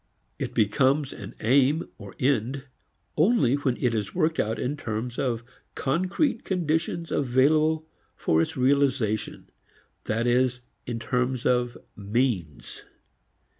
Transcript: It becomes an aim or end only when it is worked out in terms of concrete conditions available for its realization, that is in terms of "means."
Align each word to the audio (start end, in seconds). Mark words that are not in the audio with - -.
It 0.39 0.55
becomes 0.55 1.13
an 1.13 1.35
aim 1.41 1.87
or 1.99 2.15
end 2.19 2.63
only 3.17 3.53
when 3.53 3.77
it 3.77 3.93
is 3.93 4.15
worked 4.15 4.39
out 4.39 4.57
in 4.57 4.75
terms 4.75 5.19
of 5.19 5.43
concrete 5.75 6.43
conditions 6.43 7.11
available 7.11 7.85
for 8.15 8.41
its 8.41 8.57
realization, 8.57 9.51
that 10.05 10.25
is 10.25 10.61
in 10.87 10.97
terms 10.97 11.45
of 11.45 11.77
"means." 11.95 12.83